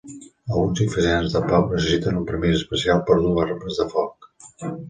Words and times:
Alguns 0.53 0.79
oficials 0.85 1.35
de 1.35 1.41
pau 1.51 1.67
necessiten 1.73 2.17
un 2.23 2.27
permís 2.31 2.57
especial 2.63 3.05
per 3.11 3.19
dur 3.27 3.39
armes 3.47 3.79
de 3.83 3.91
foc. 3.97 4.31